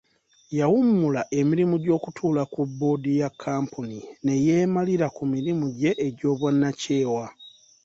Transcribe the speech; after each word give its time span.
Yawummula 0.59 1.21
emirimu 1.39 1.75
gy'okutuula 1.83 2.43
ku 2.53 2.61
boodi 2.77 3.11
ya 3.21 3.29
kkampuni 3.33 3.99
ne 4.23 4.33
yeemalira 4.45 5.07
ku 5.15 5.23
mirimu 5.33 5.65
gye 5.79 5.91
egy'obwannakyewa. 6.07 7.25